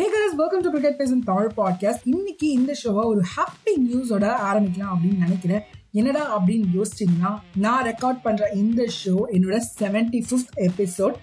Hey 0.00 0.10
guys 0.12 0.34
welcome 0.36 0.60
to 0.60 0.68
cricket 0.70 0.96
பேசும் 0.96 1.24
Tamil 1.24 1.48
podcast 1.56 2.04
இன்னைக்கு 2.04 2.50
இந்த 2.50 2.74
ஷோவை 2.82 3.02
ஒரு 3.04 3.22
ஹாப்பி 3.32 3.72
நியூஸோட 3.80 4.26
ஆரம்பிக்கலாம் 4.50 4.92
அப்படின்னு 4.92 5.18
நினைக்கிறேன். 5.18 5.60
என்னடா 5.92 6.22
அப்படின்னு 6.36 6.68
யோசிச்சிங்கன்னா 6.76 7.32
நான் 7.56 7.84
ரெக்கார்ட் 7.86 8.20
பண்ற 8.22 8.48
இந்த 8.54 8.86
ஷோ 9.00 9.14
என்னோட 9.32 9.56
செவன்டி 9.80 10.20
ஃபிஃப்த் 10.28 10.68
எபிசோட் 10.68 11.16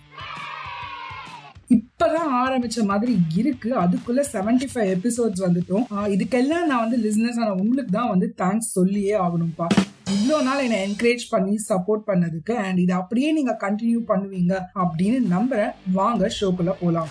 இப்பதான் 1.77 2.29
ஆரம்பிச்ச 2.43 2.83
மாதிரி 2.83 3.17
இருக்கு. 3.35 3.71
அதுக்குள்ள 3.83 4.23
செவன்டி 4.33 4.67
ஃபைவ் 4.73 4.91
எபிசோட்ஸ் 4.97 5.43
வந்துட்டோம் 5.47 5.85
இதுக்கெல்லாம் 6.15 6.65
நான் 6.71 6.89
வந்து 6.89 6.99
லிஸ்னஸ் 7.05 7.39
ஆன 7.39 7.53
உங்களுக்கு 7.53 7.91
தான் 7.91 8.09
வந்து 8.09 8.33
தேங்க்ஸ் 8.37 8.73
சொல்லியே 8.77 9.15
ஆகணும்ப்பா 9.25 9.67
இவ்வளோ 10.15 10.41
நாள் 10.41 10.63
என்னை 10.65 10.79
என்கரேஜ் 10.89 11.25
பண்ணி 11.29 11.55
சப்போர்ட் 11.69 12.05
பண்ணதுக்கு 12.11 12.55
அண்ட் 12.65 12.77
இதை 12.77 12.95
அப்படியே 12.95 13.31
நீங்க 13.31 13.55
கண்டினியூ 13.61 14.01
பண்ணுவீங்க 14.11 14.53
அப்படின்னு 14.83 15.19
நம்புறேன். 15.37 15.73
வாங்க 15.93 16.31
ஷோக்குள்ள 16.41 16.73
போலாம். 16.79 17.09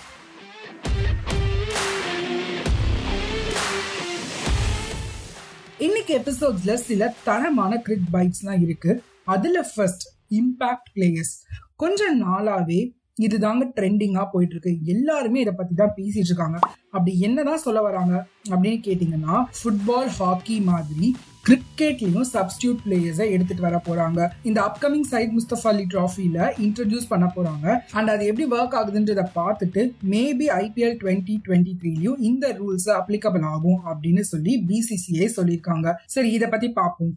இன்னைக்கு 5.79 6.19
எபிசோட்ஸ்ல 6.19 6.75
சில 6.75 7.15
தரமான 7.25 7.83
கிரிக் 7.87 8.07
பைக்ஸ்லாம் 8.13 8.63
இருக்கு. 8.63 9.03
அதுல 9.25 9.71
ஃபர்ஸ்ட் 9.75 10.05
இம்பாக்ட் 10.31 10.89
பிளேயர்ஸ் 10.95 11.35
கொஞ்ச 11.77 12.15
நாளாவே 12.15 12.95
இதுதாங்க 13.21 13.65
ட்ரெண்டிங்காக 13.77 14.27
போயிட்டு 14.33 14.55
இருக்கு 14.55 14.79
எல்லாருமே 14.85 15.41
இதை 15.41 15.53
பத்தி 15.57 15.75
தான் 15.75 15.93
பேசிட்டு 15.97 16.31
இருக்காங்க. 16.33 16.59
அப்படி 16.91 17.21
என்னதான் 17.21 17.59
சொல்ல 17.59 17.83
வராங்க 17.83 18.27
அப்படின்னு 18.49 18.81
கேட்டீங்கன்னா 18.87 19.45
ஃபுட்பால் 19.59 20.07
ஹாக்கி 20.07 20.61
மாதிரி 20.61 21.17
கிரிக்கெட்லையும் 21.47 22.29
சப்ஸ்டியூட் 22.35 22.79
பிளேயர்ஸை 22.85 23.27
எடுத்துட்டு 23.35 23.65
வர 23.67 23.77
போறாங்க. 23.89 24.21
இந்த 24.49 24.59
அப்கமிங் 24.69 25.05
சைட் 25.11 25.35
முஸ்தபா 25.37 25.69
அலி 25.73 25.85
ட்ராஃபியில் 25.93 26.41
இன்ட்ரடியூஸ் 26.67 27.07
பண்ண 27.11 27.27
போறாங்க. 27.37 27.67
அண்ட் 27.99 28.11
அது 28.15 28.23
எப்படி 28.31 28.47
ஒர்க் 28.57 28.75
ஆகுதுன்றத 28.79 29.25
பார்த்துட்டு 29.37 29.83
மேபி 30.15 30.47
ஐபிஎல் 30.63 30.97
டுவெண்ட்டி 31.03 31.35
டுவெண்ட்டி 31.47 31.75
த்ரீலையும் 31.81 32.17
இந்த 32.29 32.47
ரூல்ஸ் 32.61 32.89
அப்ளிகபிள் 33.01 33.45
ஆகும் 33.53 33.81
அப்படின்னு 33.91 34.25
சொல்லி 34.33 34.55
பிசிசிஐ 34.71 35.29
சொல்லியிருக்காங்க. 35.37 35.93
சரி 36.15 36.31
இதை 36.39 36.49
பத்தி 36.55 36.71
பார்ப்போம். 36.81 37.13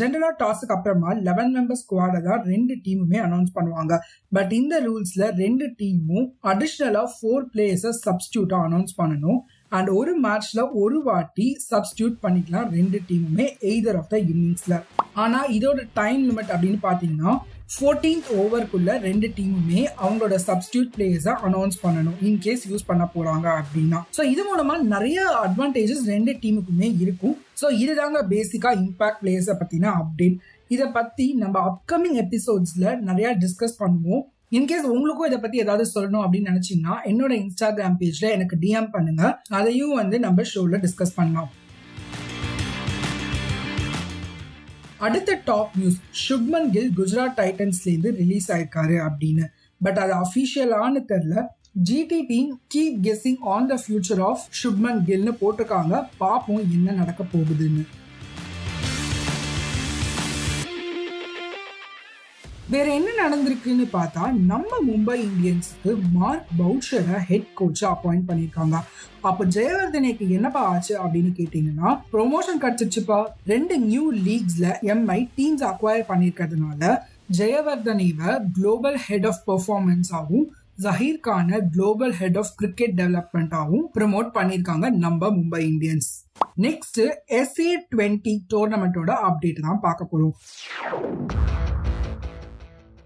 ஜென்ரலா 0.00 0.30
டாஸுக்கு 0.42 0.76
அப்புறமா 0.76 1.12
லெவன் 1.28 1.54
மெம்பர் 1.56 1.80
ஸ்குவாடை 1.82 2.20
தான் 2.28 2.44
ரெண்டு 2.52 2.76
டீமுமே 2.86 3.20
அனௌன்ஸ் 3.28 3.54
பண்ணுவாங்க. 3.56 3.96
பட் 4.38 4.52
இந்த 4.60 4.74
ரூல்ஸ்ல 4.88 5.30
ரெண்டு 5.44 5.68
டீமும் 5.80 6.28
அடிஷ்னலா 6.52 7.06
ஃபோர் 7.14 7.48
பிளேயர்ஸை 7.54 7.94
சப்ஸ்டியூட்டா 8.06 8.60
அனௌன்ஸ் 8.68 8.94
பண்ணணும். 9.00 9.40
அண்ட் 9.78 9.90
ஒரு 9.98 10.12
மேட்ச்ல 10.26 10.60
ஒரு 10.82 10.98
வாட்டி 11.08 11.46
சப்ஸ்டியூட் 11.70 12.16
பண்ணிக்கலாம் 12.24 12.68
ரெண்டு 12.78 13.00
டீமுமே 13.10 13.46
எய்தர் 13.72 13.98
ஆஃப் 14.00 14.10
த 14.14 14.18
இன்னிங்ஸ்ல 14.32 14.76
ஆனா 15.24 15.40
இதோட 15.56 15.80
டைம் 16.00 16.20
லிமிட் 16.28 16.52
அப்படின்னு 16.54 16.80
பாத்தீங்கன்னா 16.88 17.32
ஃபோர்டீன்த் 17.74 18.28
ஓவருக்குள்ள 18.40 18.90
ரெண்டு 19.08 19.26
டீமுமே 19.36 19.82
அவங்களோட 20.02 20.36
சப்ஸ்டியூட் 20.46 20.88
பிளேயர்ஸை 20.94 21.34
அனௌன்ஸ் 21.48 21.76
பண்ணணும் 21.82 22.16
இன்கேஸ் 22.28 22.64
யூஸ் 22.70 22.88
பண்ண 22.88 23.04
போறாங்க 23.14 23.46
அப்படின்னா. 23.60 23.98
ஸோ 24.16 24.22
இது 24.32 24.42
மூலமா 24.48 24.74
நிறைய 24.94 25.18
அட்வான்டேஜஸ் 25.44 26.02
ரெண்டு 26.14 26.32
டீமுக்குமே 26.42 26.88
இருக்கும். 27.04 27.36
ஸோ 27.60 27.68
இதுதாங்க 27.82 28.20
பேசிக்கா 28.34 28.72
இம்பாக்ட் 28.84 29.20
பிளேயர்ஸை 29.22 29.56
பத்தின 29.62 29.92
அப்டேட் 30.00 30.36
இதை 30.74 30.88
பத்தி 30.98 31.26
நம்ம 31.42 31.56
அப்கமிங் 31.70 32.18
எபிசோட்ஸ்ல 32.24 32.86
நிறைய 33.08 33.28
டிஸ்கஸ் 33.44 33.80
பண்ணுவோம். 33.82 34.24
இன்கேஸ் 34.54 34.86
உங்களுக்கும் 34.92 35.26
இதை 35.26 35.38
பத்தி 35.38 35.58
ஏதாவது 35.58 35.90
சொல்லணும் 35.94 36.22
அப்படின்னு 36.22 36.48
நினைச்சீங்கன்னா 36.50 36.94
என்னோட 37.04 37.32
இன்ஸ்டாகிராம் 37.40 37.94
பேஜ்ல 37.98 38.30
எனக்கு 38.30 38.56
டிஎம் 38.60 38.88
பண்ணுங்க. 38.90 39.42
அதையும் 39.48 39.94
வந்து 39.94 40.18
நம்ம 40.18 40.42
ஷோல 40.42 40.84
டிஸ்கஸ் 40.84 41.12
பண்ணலாம். 41.14 41.50
அடுத்த 44.98 45.40
டாப் 45.44 45.70
நியூஸ் 45.76 46.00
சுப்மன் 46.24 46.70
கில் 46.70 46.90
குஜராத் 46.96 47.36
டைட்டன்ஸ்லேருந்து 47.36 48.10
ரிலீஸ் 48.16 48.52
ஆயிருக்காரு 48.52 48.98
அப்படின்னு. 49.06 49.46
பட் 49.82 49.98
அது 49.98 50.12
அபிஷியலான்னு 50.14 51.04
தெரில 51.12 51.46
GT 51.90 52.20
team 52.28 52.60
keep 52.74 52.98
guessing 53.02 53.40
on 53.40 53.66
the 53.66 53.82
future 53.86 54.22
of 54.22 54.44
Shubman 54.62 55.00
கில்னு 55.06 55.38
போட்டிருக்காங்க. 55.40 56.08
பார்ப்போம் 56.18 56.62
என்ன 56.72 56.92
நடக்க 56.92 57.24
போகுதுன்னு. 57.32 57.86
வேற 62.72 62.86
என்ன 62.96 63.10
நடந்திருக்குன்னு 63.20 63.84
பார்த்தா 63.94 64.24
நம்ம 64.50 64.76
மும்பை 64.88 65.14
இந்தியன்ஸுக்கு 65.28 65.92
மார்க் 66.16 66.50
பவுச்சரை 66.58 67.16
ஹெட் 67.30 67.48
கோச்சா 67.58 67.86
அப்பாயிண்ட் 67.94 68.26
பண்ணியிருக்காங்க. 68.28 68.76
அப்போ 69.28 69.42
ஜெயவர்தனைக்கு 69.56 70.24
என்னப்பா 70.36 70.60
ஆச்சு 70.72 70.94
அப்படின்னு 71.04 71.30
கேட்டீங்கன்னா 71.38 71.88
ப்ரொமோஷன் 72.12 72.60
கிடைச்சிச்சுப்பா 72.64 73.18
ரெண்டு 73.52 73.76
நியூ 73.88 74.04
லீக்ஸ்ல 74.26 74.68
எம்ஐ 74.94 75.18
டீம்ஸ் 75.38 75.64
அக்வயர் 75.70 76.06
பண்ணியிருக்கிறதுனால 76.10 76.92
ஜெயவர்தனைவை 77.38 78.30
global 78.58 78.98
head 79.06 79.28
of 79.32 79.42
பெர்ஃபார்மன்ஸாகவும் 79.48 80.46
Zaheer 80.84 81.20
Khan 81.26 81.58
global 81.74 82.14
head 82.20 82.38
of 82.42 82.52
cricket 82.60 82.96
டெவலப்மெண்ட்டாகவும் 83.00 83.88
promote 83.96 84.30
பண்ணியிருக்காங்க 84.38 84.86
நம்ம 85.04 85.30
Mumbai 85.38 85.62
Indians. 85.72 86.10
Next 86.66 87.02
SA 87.40 87.72
twenty 87.92 88.34
டோர்னமெண்ட்டோட 88.54 89.10
update 89.28 89.64
தான் 89.68 89.84
பார்க்க 89.86 90.12
போகிறோம் 90.12 90.36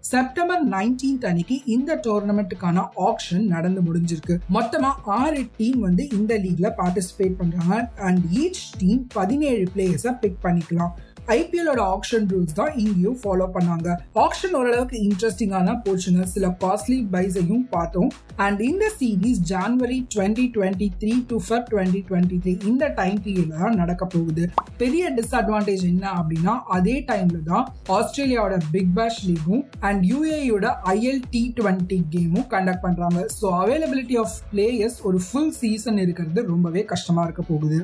செப்டம்பர் 0.05 0.69
நைன்டீன்த் 0.69 1.27
அன்னைக்கு 1.27 1.65
இந்த 1.65 1.97
டோர்னமெண்ட்டுக்கான 1.97 2.83
ஆப்ஷன் 2.97 3.47
நடந்து 3.47 3.81
முடிஞ்சிருக்கு. 3.81 4.35
மொத்தமா 4.55 4.91
ஆறு 5.05 5.47
டீம் 5.57 5.81
வந்து 5.81 6.09
இந்த 6.11 6.39
லீக்ல 6.39 6.71
பார்ட்டிசிபேட் 6.79 7.39
பண்றாங்க. 7.39 7.91
அண்ட் 7.97 8.25
ஈச் 8.33 8.63
டீம் 8.79 9.07
பதினேழு 9.13 9.65
பிளேயர்ஸை 9.77 10.19
பிக் 10.21 10.39
பண்ணிக்கலாம். 10.43 10.93
ஐபிஎலோட 11.33 11.81
ஆக்ஷன் 11.95 12.27
ரூல்ஸ் 12.33 12.57
தான் 12.59 12.73
இங்கேயும் 12.83 13.19
ஃபாலோ 13.21 13.47
பண்ணாங்க. 13.55 13.89
ஆக்ஷன் 14.25 14.55
ஓரளவுக்கு 14.59 14.97
இன்ட்ரெஸ்டிங்கான 15.09 15.77
போச்சுங்க. 15.85 16.23
சில 16.35 16.49
காஸ்ட்லி 16.63 16.99
பைஸையும் 17.15 17.65
பார்த்தோம். 17.75 18.11
அண்ட் 18.47 18.61
இந்த 18.71 18.85
series 18.99 19.41
January 19.53 19.99
twenty 20.15 20.45
twenty 20.57 20.89
three 21.03 21.15
to 21.31 21.39
per 21.47 21.65
twenty 21.71 22.03
twenty 22.11 22.39
three 22.45 22.55
இந்த 22.73 22.93
டைம் 23.01 23.19
பீரியட்ல 23.27 23.63
தான் 23.65 23.81
நடக்க 23.83 24.05
போகுது. 24.17 24.45
பெரிய 24.83 25.13
டிஸ்அட்வான்டேஜ் 25.19 25.85
என்ன 25.93 26.05
அப்படின்னா 26.21 26.55
அதே 26.79 26.97
டைம்ல 27.11 27.41
தான் 27.51 27.65
ஆஸ்திரேலியாவோட 27.99 28.59
பிக் 28.77 28.95
பேஷ் 29.01 29.21
லீகும் 29.31 29.65
அண்ட் 29.89 30.05
யூஏயோட 30.13 30.67
ஐஎல் 30.97 31.25
டி 31.35 31.45
டுவெண்ட்டி 31.61 32.01
கேமும் 32.15 32.49
கண்டக்ட் 32.55 32.87
பண்றாங்க. 32.87 33.21
ஸோ 33.41 33.47
அவைலபிலிட்டி 33.63 34.19
ஆஃப் 34.25 34.39
பிளேயர்ஸ் 34.55 35.01
ஒரு 35.11 35.21
ஃபுல் 35.27 35.53
சீசன் 35.63 36.01
இருக்கிறது 36.07 36.43
ரொம்பவே 36.55 36.85
கஷ்டமா 36.95 37.25
இருக்க 37.29 37.45
போகுது. 37.53 37.81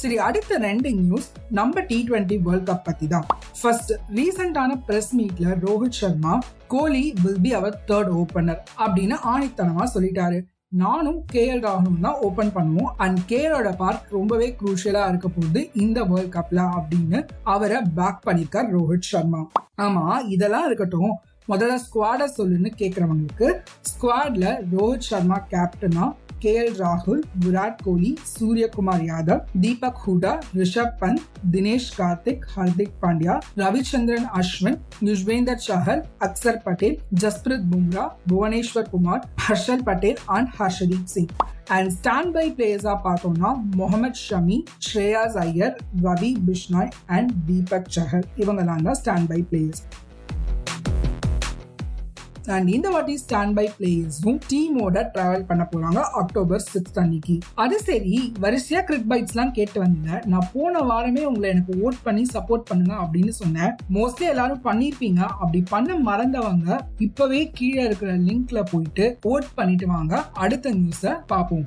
சரி 0.00 0.16
அடுத்த 0.26 0.58
ரெண்டு 0.58 0.90
நியூஸ் 0.98 1.26
நம்ம 1.56 1.80
டி 1.88 1.96
டுவெண்ட்டி 2.08 2.36
வேர்ல்ட் 2.44 2.68
கப் 2.68 2.84
பத்தி 2.84 3.06
தான் 3.14 3.26
ஃபர்ஸ்ட் 3.60 3.90
ரீசெண்டான 4.18 4.76
பிரஸ் 4.86 5.10
மீட்ல 5.18 5.56
Rohit 5.64 5.98
Sharma 5.98 6.34
Kohli 6.74 7.02
will 7.22 7.42
be 7.46 7.50
our 7.58 7.76
third 7.88 8.10
opener 8.20 8.60
அப்படின்னு 8.84 9.16
ஆணித்தனமா 9.32 9.84
சொல்லிட்டாரு. 9.94 10.38
நானும் 10.82 11.18
கே 11.32 11.42
எல் 11.52 11.62
ராகுலும் 11.66 12.04
தான் 12.06 12.18
ஓபன் 12.26 12.52
பண்ணுவோம். 12.56 12.90
அண்ட் 13.04 13.20
கேஎலோட 13.30 13.70
பார்ட் 13.80 14.04
ரொம்பவே 14.16 14.48
குரூஷியலா 14.60 15.02
இருக்க 15.08 15.28
போகுது 15.28 15.62
இந்த 15.84 15.98
வேர்ல்ட் 16.10 16.34
கப்ல 16.36 16.60
அப்படின்னு 16.78 17.20
அவரை 17.54 17.80
பேக் 17.98 18.24
பண்ணிருக்கார் 18.28 18.70
ரோஹித் 18.76 19.10
சர்மா. 19.12 19.42
ஆமா 19.86 20.04
இதெல்லாம் 20.36 20.66
இருக்கட்டும். 20.68 21.12
முதல்ல 21.52 21.76
ஸ்குவாட 21.84 22.22
சொல்லுன்னு 22.38 22.70
கேக்குறவங்களுக்கு 22.80 23.48
ஸ்குவாட்ல 23.90 24.46
ரோஹித் 24.74 25.08
சர்மா 25.10 25.38
கேப்டனா 25.54 26.06
கே 26.41 26.51
எல் 26.61 26.75
ராகுல் 26.79 27.21
Virat 27.43 27.79
Kohli 27.83 28.09
Suryakumar 28.31 29.03
Yadav 29.05 29.41
Deepak 29.61 30.01
Hooda 30.01 30.31
Rishabh 30.57 30.95
Pant 30.99 31.23
Dinesh 31.53 31.89
Karthik 31.95 32.45
Hardik 32.53 32.97
Pandya 33.01 33.35
Ravichandran 33.61 34.27
Ashwin 34.39 34.77
Yuzvendra 35.07 35.63
Chahal 35.65 36.03
Axar 36.21 36.61
Patel 36.65 36.97
Jasprit 37.23 37.67
Bumrah 37.71 38.05
Bhuvneshwar 38.27 38.89
Kumar 38.89 39.25
Harshal 39.45 39.83
Patel 39.83 40.21
and 40.35 40.51
Arshdeep 40.57 41.11
Singh 41.13 41.31
and 41.71 41.91
stand 41.91 42.33
by 42.33 42.45
பிளேயர்ஸா 42.51 42.95
பார்த்தோம்னா 43.05 43.51
Mohammed 43.75 44.21
Shami 44.23 44.57
Shreyas 44.85 45.37
Iyer 45.43 45.75
Ravi 46.03 46.31
Bishnoi 46.47 46.91
and 47.09 47.31
Deepak 47.47 47.91
Chahal 47.95 48.27
இவங்கெல்லாம் 48.37 48.83
தான் 48.83 48.99
stand 49.01 49.29
by 49.31 49.39
players 49.49 49.83
and 52.56 52.68
இந்த 52.68 52.88
வாட்டி 52.88 53.14
stand 53.24 53.54
by 53.54 53.66
பிளேயர்ஸும் 53.78 54.40
டீமோட 54.52 55.04
travel 55.14 55.46
பண்ண 55.50 55.68
போறாங்க 55.72 56.00
October 56.20 56.64
sixth 56.72 57.00
அன்னைக்கு. 57.02 57.38
அது 57.54 57.78
சரி 57.80 58.32
வரிசையா 58.42 58.82
கிரிக் 58.90 59.08
பைட்ஸ் 59.10 59.34
எல்லாம் 59.34 59.52
கேட்டு 59.52 59.80
வந்தேன். 59.80 60.22
நான் 60.26 60.48
போன 60.52 60.78
வாரமே 60.78 61.24
உங்களை 61.24 61.50
எனக்கு 61.50 61.74
ஓட் 61.86 62.00
பண்ணி 62.02 62.26
சப்போர்ட் 62.32 62.68
பண்ணுங்க 62.70 62.94
அப்படின்னு 62.94 63.34
சொன்னேன். 63.42 63.74
மோஸ்ட்லி 63.94 64.28
எல்லாரும் 64.34 64.64
பண்ணிருப்பீங்க. 64.64 65.20
அப்படி 65.42 65.62
பண்ண 65.68 65.98
மறந்தவங்க 66.10 66.80
இப்பவே 66.98 67.50
கீழே 67.54 67.82
இருக்கிற 67.82 68.16
லிங்க்ல 68.16 68.62
போயிட்டு 68.72 69.18
ஓட் 69.28 69.48
பண்ணிட்டு 69.54 69.86
வாங்க. 69.86 70.24
அடுத்த 70.44 70.72
நியூஸ 70.72 71.16
பார்ப்போம். 71.26 71.64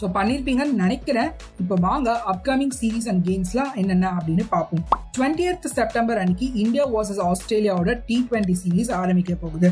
ஸோ 0.00 0.06
பண்ணியிருப்பீங்கன்னு 0.16 0.74
நினைக்கிறேன். 0.82 1.30
இப்போ 1.62 1.76
வாங்க 1.86 2.08
அப்கமிங் 2.32 2.74
சீரீஸ் 2.80 3.08
அண்ட் 3.12 3.22
கேம்ஸ்லாம் 3.28 3.72
என்னென்ன 3.80 4.10
அப்படின்னு 4.18 4.44
பார்ப்போம். 4.54 4.84
டுவெண்ட்டி 5.16 5.70
செப்டம்பர் 5.78 6.18
அன்னைக்கு 6.22 6.46
இந்தியா 6.62 6.84
வர்சஸ் 6.94 7.22
ஆஸ்திரேலியாவோட 7.28 7.92
டி 8.08 8.16
டுவெண்ட்டி 8.28 8.54
சீரீஸ் 8.62 8.90
ஆரம்பிக்க 9.00 9.34
போகுது. 9.44 9.68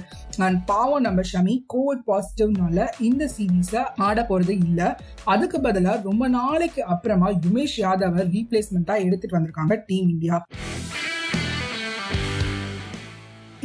அண்ட் 0.46 0.58
பாவம் 0.70 1.05
நம்ம 1.06 1.23
ஷமி 1.32 1.55
கோவிட் 1.75 2.02
பாசிட்டிவ்னால 2.11 2.87
இந்த 3.08 3.31
சீரீஸை 3.37 3.82
ஆட 4.08 4.19
போகிறது 4.31 4.56
இல்லை. 4.69 4.88
அதுக்கு 5.34 5.61
பதிலாக 5.67 6.05
ரொம்ப 6.08 6.25
நாளைக்கு 6.38 6.82
அப்புறமா 6.94 7.31
யுமேஷ் 7.46 7.78
யாதவ 7.84 8.26
ரீப்ளேஸ்மெண்ட்டாக 8.34 9.05
எடுத்துகிட்டு 9.06 9.38
வந்திருக்காங்க 9.38 9.76
டீம் 9.90 10.11
இந்தியா 10.14 10.38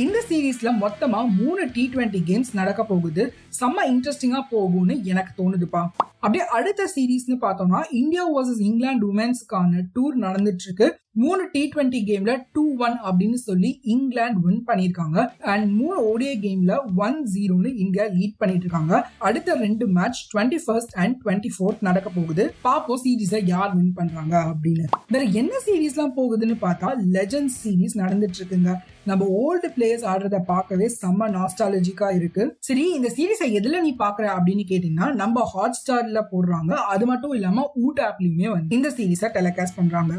இந்த 0.04 0.20
சீரீஸ்ல 0.30 0.70
மொத்தமா 0.84 1.20
மூணு 1.40 1.62
டி 1.74 1.84
டுவெண்ட்டி 1.94 2.22
கேம்ஸ் 2.30 2.52
நடக்க 2.60 2.82
போகுது. 2.92 3.24
செம்ம 3.60 3.84
இன்ட்ரெஸ்டிங்கா 3.94 4.42
போகும்னு 4.54 4.96
எனக்கு 5.12 5.34
தோணுதுப்பா. 5.42 5.82
அப்படியே 6.24 6.44
அடுத்த 6.58 6.82
சீரீஸ்னு 6.96 7.36
பார்த்தோம்னா 7.44 7.80
இந்தியா 8.02 8.24
வர்சஸ் 8.34 8.60
இங்கிலாந்து 8.70 9.06
உமன்ஸ்க்கான 9.14 9.82
டூர் 9.96 10.18
நடந்துட்டு 10.26 10.66
இருக்கு 10.68 10.88
மூணு 11.22 11.44
டி 11.54 11.62
டுவெண்ட்டி 11.72 12.00
கேம்ல 12.10 12.34
டூ 12.56 12.64
ஒன் 12.86 12.94
அப்படின்னு 13.08 13.38
சொல்லி 13.46 13.70
இங்கிலாந்து 13.94 14.40
வின் 14.44 14.62
பண்ணியிருக்காங்க. 14.68 15.18
அண்ட் 15.54 15.66
மூணு 15.80 15.98
ஓடிய 16.12 16.32
கேம்ல 16.44 16.76
ஒன் 17.06 17.18
ஜீரோன்னு 17.34 17.72
இந்தியா 17.84 18.06
லீட் 18.18 18.38
பண்ணிட்டு 18.42 18.66
இருக்காங்க 18.66 18.94
அடுத்த 19.30 19.56
ரெண்டு 19.64 19.88
match 19.98 20.22
twenty 20.34 20.60
first 20.66 20.96
and 21.04 21.18
twenty 21.24 21.52
fourth 21.56 21.84
நடக்க 21.90 22.10
போகுது. 22.20 22.46
பாப்போம் 22.68 23.02
சீரீஸை 23.04 23.42
யார் 23.54 23.74
வின் 23.76 23.92
பண்றாங்க 24.00 24.36
அப்படின்னு. 24.52 24.86
வேற 25.16 25.24
என்ன 25.42 25.54
சீரீஸ்லாம் 25.68 26.16
போகுதுன்னு 26.20 26.58
பார்த்தா 26.66 26.92
லெஜண்ட் 27.18 27.54
சீரீஸ் 27.62 28.00
நடந்துட்டு 28.04 28.40
இருக்குங்க 28.42 28.72
நம்ம 29.10 29.26
ஓல்டு 29.44 29.68
பிளேயர்ஸ் 29.76 30.08
ஆடுறத 30.14 30.40
பார்க்கவே 30.54 30.88
செம்ம 31.02 31.28
நாஸ்டாலஜிக்கா 31.36 32.08
இருக்கு. 32.16 32.44
சரி 32.68 32.84
இந்த 32.98 33.08
சீரீஸை 33.18 33.48
எதுல 33.60 33.80
நீ 33.86 33.92
பாக்குற 34.04 34.26
அப்படின்னு 34.38 34.66
கேட்டீங்கன்னா 34.72 35.08
நம்ம 35.22 35.46
ஹாட் 35.54 35.78
ஸ்டார் 35.82 36.10
சேனல்ல 36.12 36.22
போடுறாங்க. 36.34 36.74
அது 36.94 37.06
மட்டும் 37.12 37.36
இல்லாம 37.40 37.66
ஊட் 37.86 38.04
ஆப்லயுமே 38.10 38.50
வந்து 38.58 38.78
இந்த 38.80 38.92
சீரீஸை 39.00 39.32
டெலிகாஸ்ட் 39.40 39.80
பண்றாங்க. 39.82 40.14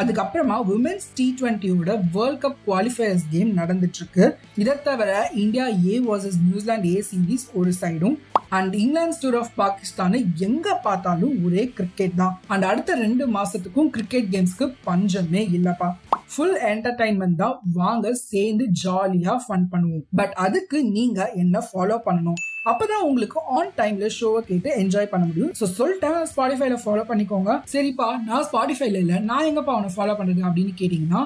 அதுக்கப்புறமா 0.00 0.56
உமன்ஸ் 0.72 1.06
டி 1.18 1.26
டுவெண்ட்டியோட 1.36 1.90
வேர்ல்ட் 2.14 2.40
கப் 2.42 2.58
குவாலிஃபயர்ஸ் 2.66 3.22
கேம் 3.30 3.52
நடந்துட்டு 3.58 3.98
இருக்கு 4.00 4.24
இதை 4.62 4.74
தவிர 4.88 5.10
India 5.42 5.66
A 5.92 5.94
versus 6.08 6.36
New Zealand 6.48 6.88
A 6.96 6.98
series 7.10 7.46
ஒரு 7.58 7.70
சைடும் 7.80 8.16
அண்ட் 8.56 8.74
இங்கிலாந்து 8.82 9.16
டூர் 9.22 9.38
ஆஃப் 9.42 9.54
பாகிஸ்தானை 9.60 10.18
எங்க 10.46 10.74
பார்த்தாலும் 10.86 11.32
ஒரே 11.46 11.62
கிரிக்கெட் 11.78 12.18
தான். 12.20 12.34
அண்ட் 12.52 12.66
அடுத்த 12.70 12.98
ரெண்டு 13.04 13.26
மாசத்துக்கும் 13.36 13.88
கிரிக்கெட் 13.94 14.28
கேம்ஸ்க்கு 14.34 14.68
பஞ்சமே 14.88 15.44
இல்லப்பா. 15.58 15.88
ஃபுல் 16.34 16.58
என்டர்டைன்மெண்ட் 16.72 17.40
தான் 17.44 17.56
வாங்க 17.80 18.12
சேர்ந்து 18.30 18.66
ஜாலியா 18.84 19.36
ஃபன் 19.46 19.66
பண்ணுவோம். 19.72 20.04
பட் 20.20 20.36
அதுக்கு 20.46 20.78
நீங்க 20.98 21.30
என்ன 21.44 21.64
ஃபாலோ 21.68 21.98
பண்ணணும்? 22.08 22.40
அப்பதான் 22.70 23.04
உங்களுக்கு 23.08 23.38
ஆன் 23.56 23.72
டைம்ல 23.76 24.06
ஷோவை 24.18 24.40
கேட்டு 24.48 24.68
என்ஜாய் 24.82 25.10
பண்ண 25.10 25.24
முடியும். 25.26 25.52
ஸோ 25.60 25.66
சொல்லிட்டேன் 25.78 26.18
ஸ்பாடிஃபைல 26.30 26.76
ஃபாலோ 26.84 27.02
பண்ணிக்கோங்க. 27.10 27.50
சரிப்பா 27.72 28.08
நான் 28.28 28.46
ஸ்பாடிஃபைல 28.52 29.00
இல்லை 29.04 29.18
நான் 29.30 29.46
எங்கப்பா 29.50 29.74
அவனை 29.76 29.90
ஃபாலோ 29.96 30.14
பண்றது 30.20 30.48
அப்படின்னு 30.48 30.72
கேட்டீங்கன்னா 30.80 31.22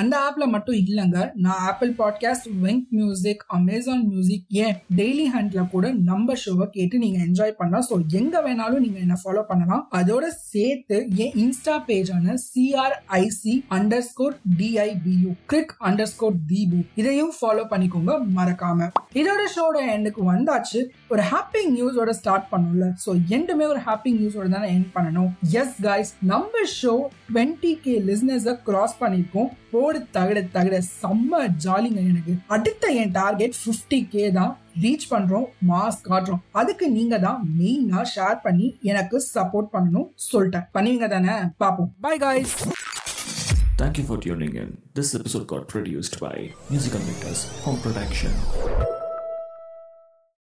அந்த 0.00 0.14
ஆப்ல 0.26 0.44
மட்டும் 0.54 0.78
இல்லைங்க. 0.82 1.18
நான் 1.44 1.62
Apple 1.70 1.90
podcast 1.98 2.48
Wynk 2.64 2.86
music 2.98 3.42
Amazon 3.58 4.04
music 4.10 4.46
ஏன் 4.64 4.76
டெய்லி 5.00 5.26
ஹண்ட்ல 5.34 5.62
கூட 5.74 5.92
நம்ம 6.10 6.34
ஷோவை 6.44 6.66
கேட்டு 6.76 6.98
நீங்க 7.04 7.18
என்ஜாய் 7.26 7.54
பண்ணலாம். 7.58 7.86
ஸோ 7.90 7.96
எங்க 8.20 8.34
வேணாலும் 8.46 8.84
நீங்க 8.84 8.98
என்ன 8.98 9.16
ஃபாலோ 9.24 9.42
பண்ணலாம். 9.50 9.84
அதோட 10.00 10.24
சேர்த்து 10.52 10.98
என் 11.24 11.36
Insta 11.44 11.76
பேஜான 11.88 12.34
C R I C 12.48 13.54
underscore 14.10 14.36
D I P U 14.58 15.30
cric 15.52 15.74
underscore 16.14 16.36
Deepu 16.52 16.80
இதையும் 17.02 17.32
ஃபாலோ 17.40 17.64
பண்ணிக்கோங்க 17.72 18.14
மறக்காம. 18.38 18.88
இதோட 19.20 19.42
ஷோட 19.56 19.76
எண்டுக்கு 19.96 20.22
வந்தாச்சு. 20.32 20.82
ஒரு 21.08 21.22
ஹாப்பி 21.32 21.62
நியூஸோட 21.76 22.10
ஸ்டார்ட் 22.20 22.50
பண்ணும்ல. 22.52 22.86
ஸோ 23.06 23.12
எண்டுமே 23.36 23.66
ஒரு 23.72 23.82
ஹாப்பி 23.88 24.12
நியூஸோட 24.18 24.48
தானே 24.56 24.70
எண்ட் 24.76 24.90
பண்ணணும். 24.96 25.30
எஸ் 25.60 25.76
கைஸ் 25.82 26.12
நம்ம 26.32 26.64
ஷோ 26.80 26.94
டுவெண்ட்டி 27.28 27.74
கே 27.84 27.94
லிஸ்னஸை 28.08 28.54
கிராஸ் 28.68 28.96
பண்ணியிருக்கோம். 29.00 29.50
ரோடு 29.84 29.98
தகட 30.16 30.38
தகட 30.56 30.76
செம்ம 31.00 31.40
ஜாலிங்க 31.64 32.00
எனக்கு. 32.10 32.32
அடுத்த 32.46 32.92
என் 33.00 33.12
டார்கெட் 33.18 33.56
ஃபிஃப்டி 33.62 33.98
கே 34.08 34.24
தான் 34.38 34.52
ரீச் 34.82 35.06
பண்றோம் 35.10 35.46
மாஸ் 35.70 35.98
காட்டுறோம். 36.08 36.42
அதுக்கு 36.60 36.86
நீங்க 36.90 37.18
தான் 37.18 37.40
மெயினா 37.58 38.02
ஷேர் 38.14 38.38
பண்ணி 38.46 38.68
எனக்கு 38.92 39.18
சப்போர்ட் 39.34 39.70
பண்ணணும் 39.76 40.08
சொல்லிட்டேன். 40.30 40.66
பண்ணுவீங்க 40.76 41.08
தானே? 41.16 41.36
பாப்போம் 41.64 41.92
bye 42.06 42.16
guys 42.24 42.56
Thank 43.78 43.96
you 43.98 44.04
for 44.08 44.16
tuning 44.24 44.52
in. 44.62 44.68
This 44.98 45.08
episode 45.18 45.46
got 45.52 45.64
produced 45.74 46.16
by 46.26 46.34
Musical 46.72 47.02
Makers 47.08 47.40
Home 47.64 47.80
Production. 47.86 48.32